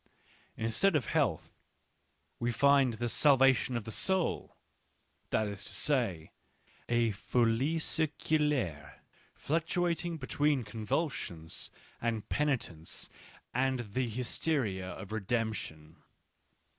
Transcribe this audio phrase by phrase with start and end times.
[0.57, 1.53] Instead of health,
[2.39, 4.57] we find the" salvation of the soul
[5.29, 6.31] "—that is to say,
[6.89, 8.95] a folic cir culate
[9.35, 11.69] fluctuating between convulsions
[12.01, 13.09] and peni tence
[13.53, 15.97] and the hysteria of redemption.